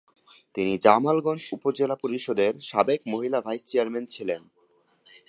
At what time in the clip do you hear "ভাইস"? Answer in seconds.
3.41-3.61